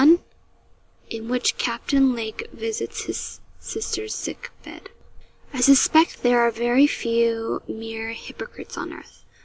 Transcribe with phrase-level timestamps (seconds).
[1.11, 4.89] IN WHICH CAPTAIN LAKE VISITS HIS SISTER'S SICK BED.
[5.53, 9.23] I suspect there are very few mere hypocrites on earth.